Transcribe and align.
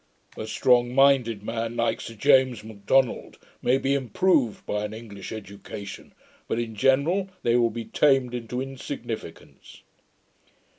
A 0.35 0.47
strong 0.47 0.95
minded 0.95 1.43
man, 1.43 1.75
like 1.75 2.01
Sir 2.01 2.15
James 2.15 2.63
Macdonald, 2.63 3.37
may 3.61 3.77
be 3.77 3.93
improved 3.93 4.65
by 4.65 4.83
an 4.83 4.95
English 4.95 5.31
education; 5.31 6.13
but 6.47 6.57
in 6.57 6.73
general, 6.73 7.29
they 7.43 7.55
will 7.55 7.69
be 7.69 7.85
tamed 7.85 8.33
into 8.33 8.61
insignificance.' 8.61 9.83